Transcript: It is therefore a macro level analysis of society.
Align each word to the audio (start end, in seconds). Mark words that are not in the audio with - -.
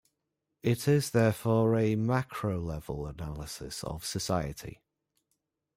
It 0.63 0.87
is 0.87 1.11
therefore 1.11 1.75
a 1.75 1.93
macro 1.95 2.59
level 2.59 3.05
analysis 3.05 3.83
of 3.83 4.03
society. 4.03 4.81